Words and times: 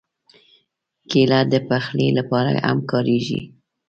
کېله 1.09 1.39
د 1.51 1.53
پخلي 1.69 2.07
لپاره 2.17 2.51
هم 2.65 2.79
کارېږي. 2.91 3.39